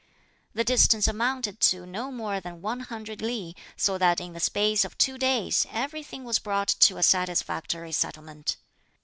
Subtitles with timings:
[0.55, 4.83] The distance amounted to no more than one hundred li, so that in the space
[4.83, 8.57] of two days everything was brought to a satisfactory settlement.